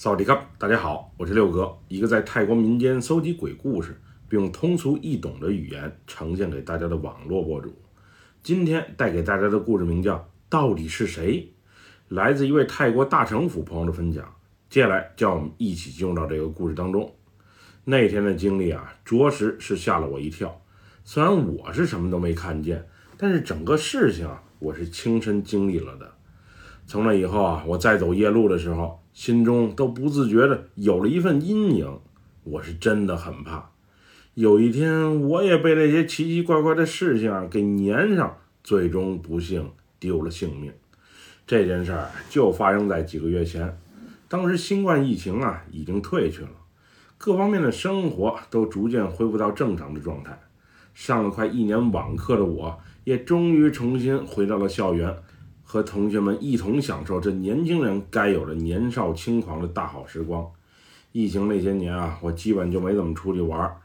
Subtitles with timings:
[0.00, 7.74] 萨瓦迪卡，大家好，我是六哥，一个在泰国民间搜集鬼故事，并用通俗易懂的语言呈现给大家的网络博主。
[8.40, 10.14] 今天带给大家的故事名叫
[10.48, 11.52] 《到底是谁》，
[12.14, 14.32] 来自一位泰国大城府朋友的分享。
[14.70, 17.12] 接下来，叫我们一起进入到这个故事当中。
[17.82, 20.62] 那天的经历啊，着实是吓了我一跳。
[21.02, 22.86] 虽然我是什么都没看见，
[23.16, 26.14] 但是整个事情啊，我是亲身经历了的。
[26.86, 31.98] 从那以后啊，我再走夜路的时候，心中都不自觉的有了一份阴影。
[32.44, 33.68] 我是真的很怕，
[34.34, 40.72] 有一天我也被那些奇奇怪怪的事情啊给粘上，最终不幸丢了性命。
[41.48, 43.76] 这件事儿就发生在几个月前，
[44.28, 46.50] 当时新冠疫情啊已经退去了，
[47.18, 50.38] 各方面的生活都逐渐恢复到正常的状态。
[50.94, 55.16] 上了快一年网课的我，也终于重新回到了校园。
[55.70, 60.50] 和同学们一同享受这年轻人该有的年少轻狂的大好时光。
[61.12, 63.76] 疫情那些年啊，我基本就没怎么出去玩，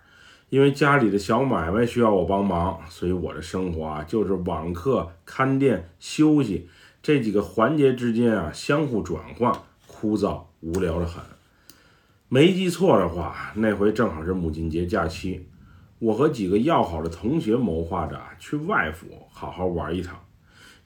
[0.47, 6.69] 因为家里的小买卖需要我帮忙，所以我的生活啊就是网课、看店、休息
[7.01, 9.53] 这几个环节之间啊相互转换，
[9.85, 11.21] 枯燥无聊的很。
[12.29, 15.45] 没记错的话，那回正好是母亲节假期，
[15.99, 20.17] 我和几个要好的同学谋划着去外府好好玩一趟。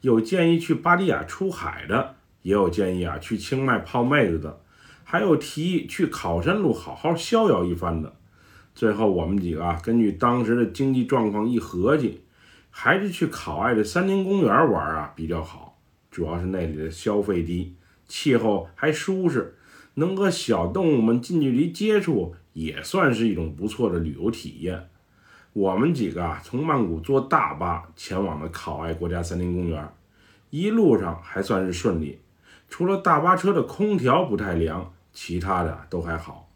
[0.01, 4.61] 有建议去巴迪亚出海的，也有建议啊去清迈泡妹子的，
[5.03, 8.15] 还有提议去考山路好好逍遥一番的。
[8.75, 12.21] 最后我们几个啊，根据当时的经济状况一合计，
[12.69, 15.79] 还是去考爱的森林公园玩啊比较好。
[16.11, 17.75] 主要是那里的消费低，
[18.07, 19.55] 气候还舒适，
[19.95, 24.89] 能和小动物们近距离接触，也算是一种不错的旅游体验。
[25.57, 29.89] 我们几个啊，从曼谷坐大巴前往了考爱国家森林公园，
[30.51, 32.19] 一路上还算是顺利，
[32.69, 36.47] 除了大巴车的空调不太凉，其他的都还好。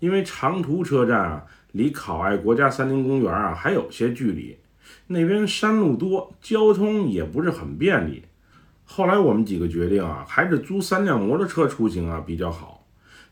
[0.00, 4.58] 因为长途车站啊，离考爱国家森林公园啊还有些距离，
[5.06, 8.24] 那边山路多，交通也不是很便利。
[8.84, 12.84] 后来我们几个决定啊，还是租三辆摩托车出行啊比较好。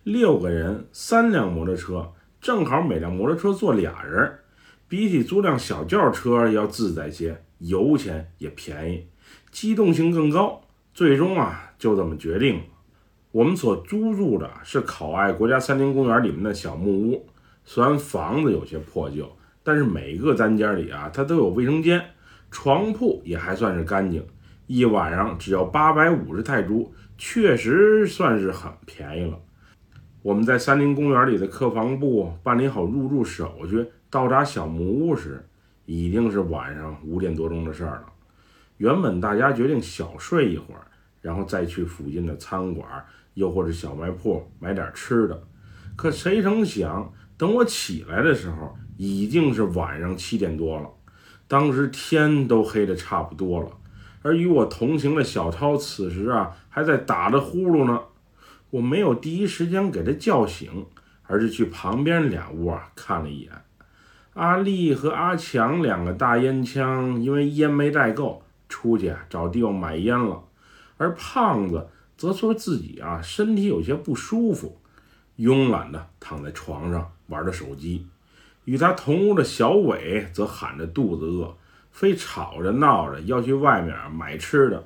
[0.05, 4.39] 六个人，三辆摩托车，正好每辆摩托车坐俩人。
[4.89, 9.07] 比起租辆小轿车要自在些，油钱也便宜，
[9.51, 10.63] 机动性更高。
[10.95, 12.63] 最终啊，就这么决定了。
[13.33, 17.27] 我们所租住的是考爱国家森林公园里面的小木屋，
[17.65, 19.31] 虽然房子有些破旧，
[19.63, 22.03] 但是每个单间里啊，它都有卫生间，
[22.51, 24.25] 床铺也还算是干净。
[24.69, 29.39] 一晚上只要八百五十泰铢，确实算是很便宜了。
[30.23, 33.87] 我们在森林公园里的客房部办理好入住手续。
[34.09, 35.47] 到达小木屋时，
[35.85, 38.13] 已经是晚上五点多钟的事儿了。
[38.79, 40.87] 原本大家决定小睡一会儿，
[41.21, 42.87] 然后再去附近的餐馆，
[43.35, 45.43] 又或者小卖铺买点吃的。
[45.97, 50.89] 可谁成想，等我起来的时候，已经是晚上七点多了。
[51.49, 53.71] 当时天都黑的差不多了，
[54.23, 58.01] 而与我同行的小涛此时啊，还在打着呼噜呢。
[58.71, 60.87] 我没有第一时间给他叫醒，
[61.23, 63.51] 而是去旁边俩屋啊看了一眼。
[64.37, 70.43] 阿丽和阿强两个大烟枪，因为烟没带够，出去找地方买烟了。
[70.99, 71.89] 而胖子
[72.19, 74.79] 则说自己啊身体有些不舒服，
[75.39, 78.07] 慵懒的躺在床上玩着手机。
[78.67, 81.57] 与他同屋的小伟则喊着肚子饿，
[81.91, 84.85] 非吵着闹着要去外面买吃的。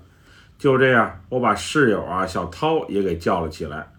[0.59, 3.91] 就这样，我把室友啊小涛也给叫了起来。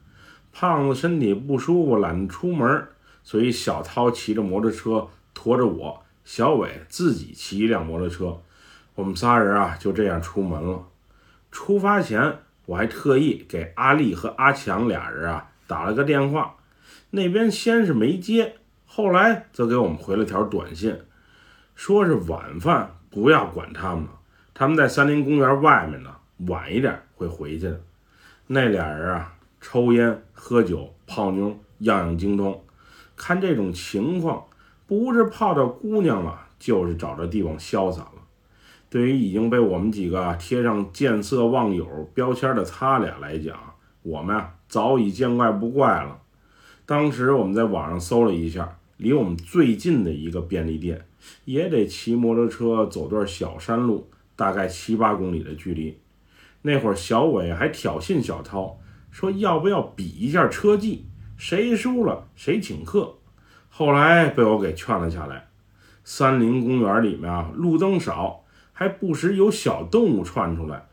[0.53, 2.87] 胖子身体不舒服，懒得出门，
[3.21, 5.09] 所以小涛骑着摩托车。
[5.43, 8.39] 驮着我，小伟自己骑一辆摩托车，
[8.93, 10.87] 我们仨人啊就这样出门了。
[11.49, 12.37] 出发前，
[12.67, 16.57] 我还特意给阿丽和阿强俩人啊打了个电话，
[17.09, 20.95] 那边先是没接，后来则给我们回了条短信，
[21.73, 24.11] 说是晚饭不要管他们了，
[24.53, 26.15] 他们在森林公园外面呢，
[26.45, 27.81] 晚一点会回去的。
[28.45, 32.63] 那俩人啊，抽烟、喝酒、泡妞，样样精通。
[33.15, 34.45] 看这种情况。
[34.91, 38.15] 不是泡着姑娘了，就是找着地方潇洒了。
[38.89, 43.57] 对于已经被我们几个贴上见色忘友标签的他俩来讲，
[44.01, 46.19] 我们啊早已见怪不怪了。
[46.85, 51.05] 当时我们在网上搜了一下，离我们最近的一个便利店，
[51.45, 55.97] 也得骑摩托车走段小山路，大概七八公里的距离。
[56.63, 58.77] 那会儿小伟还挑衅小涛，
[59.09, 61.05] 说要不要比一下车技，
[61.37, 63.15] 谁输了谁请客。
[63.73, 65.47] 后来被我给劝了下来。
[66.03, 70.85] 森林公园里面啊，路灯少，还不时有小动物窜出来。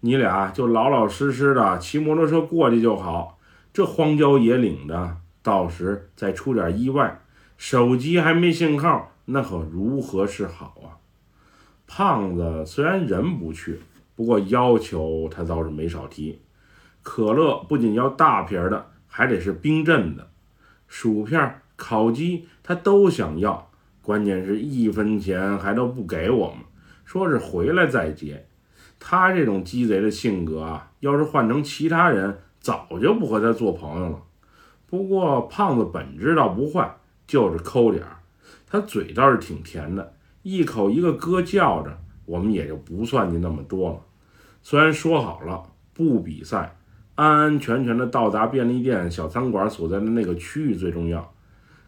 [0.00, 3.38] 你俩就老老实实的骑摩托车过去就好。
[3.72, 7.20] 这荒郊野岭的，到时再出点意外，
[7.56, 11.00] 手机还没信号，那可如何是好啊？
[11.86, 13.80] 胖子虽然人不去，
[14.14, 16.42] 不过要求他倒是没少提。
[17.02, 20.24] 可乐不仅要大瓶的，还得是冰镇的；
[20.88, 23.70] 薯片、烤鸡他都想要，
[24.02, 26.58] 关键是一分钱还都不给我们，
[27.04, 28.46] 说是回来再结。
[28.98, 34.22] 他这种鸡贼的性格啊，要是换成其他人，早就不和他做朋友了。
[34.86, 36.96] 不过胖子本质倒不坏，
[37.26, 38.16] 就是抠点儿。
[38.66, 44.00] 他嘴倒是挺甜的，一口一个哥叫着，我们也就不算计那么多了。
[44.62, 45.62] 虽然说好了
[45.92, 46.76] 不比赛，
[47.16, 51.32] 安安全全的到达便利店小餐馆所在的那个区域最重要，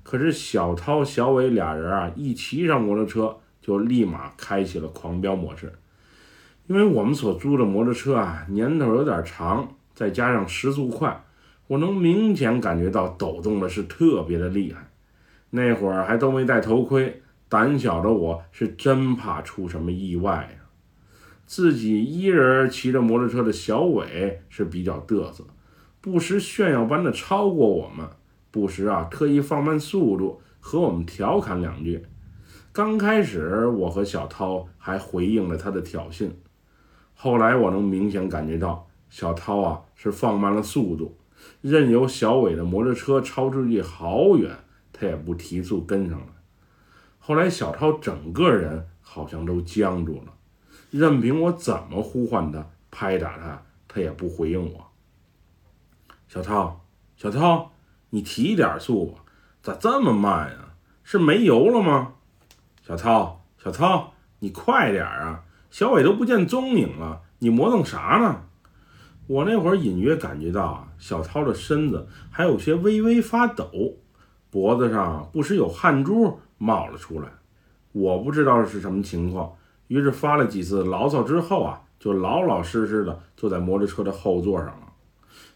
[0.09, 5.71] 可是小涛、小伟俩人啊，一骑上摩托车就立马开启了狂飙模式。
[6.67, 11.25] 因为我们所租的摩托车啊，年头有点长，再加上时速快，
[11.67, 14.89] 我能明显感觉到抖动的是特别的厉害。
[15.51, 17.21] 那会儿还都没戴头盔，
[17.51, 20.65] 胆小的我是真怕出什么意外呀。
[21.45, 25.45] 自己一人骑着摩托车的小伟是比较嘚瑟，
[26.01, 28.09] 不时炫耀般的超过我们，
[28.51, 32.05] 不时啊特意放慢速度和我们调侃两句。
[32.73, 36.31] 刚开始我和小涛还回应了他的挑衅。
[37.15, 41.17] 后来我能明显感觉到，小涛啊是放慢了速度，
[41.61, 44.57] 任由小伟的摩托车超出去好远，
[44.93, 46.27] 他也不提速跟上来。
[47.19, 50.35] 后来小涛整个人好像都僵住了，
[50.91, 54.87] 任凭我怎么呼唤他、拍打他，他也不回应我。
[56.29, 56.85] 小涛，
[57.17, 57.73] 小涛，
[58.11, 59.21] 你提点速吧，
[59.63, 60.57] 咋这么慢呀？
[61.05, 62.13] 是没油了吗？
[62.87, 65.45] 小涛，小涛，你快点啊！
[65.71, 68.43] 小伟都不见踪影了，你磨蹭啥呢？
[69.27, 73.71] 我那会儿隐约感觉到啊，小涛的身子还有些微微发抖，
[74.51, 77.29] 脖子上不时有汗珠冒了出来。
[77.93, 79.55] 我不知道是什么情况，
[79.89, 84.93] 于是发了几次牢骚之后啊，就老老实实的坐在摩托车的后座上了。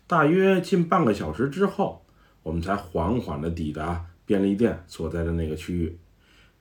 [0.07, 2.02] 大约近半个小时之后，
[2.43, 5.99] 我们才缓缓的抵达便利店所在的那个区域。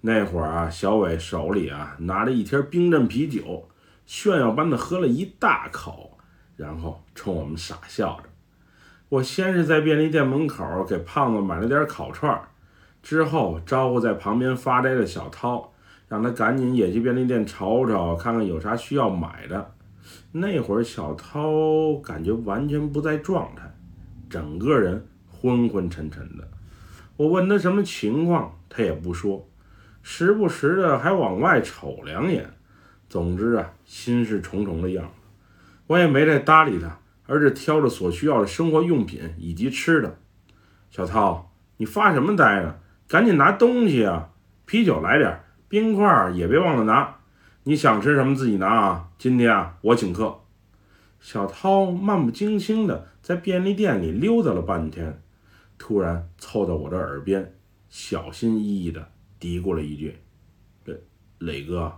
[0.01, 3.69] 那会儿啊，小伟手里啊拿着一瓶冰镇啤酒，
[4.05, 6.17] 炫耀般的喝了一大口，
[6.55, 8.29] 然后冲我们傻笑着。
[9.09, 12.41] 我先是在便利店门口给胖子买了点烤串，
[13.03, 15.71] 之后招呼在旁边发呆的小涛，
[16.07, 19.73] 让他赶紧也去便利店瞅瞅，看看有啥需要买的。
[20.31, 23.71] 那会儿小涛感觉完全不在状态，
[24.29, 25.05] 整个人
[25.41, 26.47] 昏昏沉沉的。
[27.17, 29.47] 我问他什么情况，他也不说。
[30.03, 32.53] 时不时的还往外瞅两眼，
[33.09, 35.11] 总之啊，心事重重的样子。
[35.87, 40.17] 我也没再搭理他，而是挑着所需要的生活用品以及吃的。
[40.91, 42.75] 小涛，你发什么呆呢？
[43.07, 44.29] 赶紧拿东西啊！
[44.65, 47.17] 啤酒来点，冰块也别忘了拿。
[47.63, 49.09] 你想吃什么自己拿啊！
[49.17, 50.39] 今天啊，我请客。
[51.19, 55.21] 小涛漫不经心的在便利店里溜达了半天，
[55.81, 57.55] 突然凑到我的耳边，
[57.89, 59.03] 小心翼翼的。
[59.39, 60.15] 嘀咕了一句
[60.85, 60.95] ：“磊
[61.39, 61.91] 磊哥，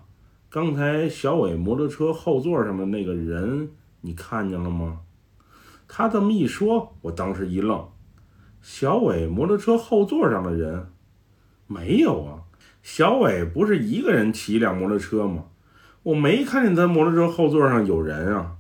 [0.50, 5.02] 刚才小伟摩托车后座上的那个人，你看见了吗？”
[5.86, 7.86] 他这么一说，我当时一愣。
[8.62, 10.88] 小伟摩托车后座上的人，
[11.68, 12.44] 没有啊！
[12.82, 15.48] 小伟不是一个人骑一辆摩托车吗？
[16.04, 18.56] 我没看见他摩托车后座上有人啊！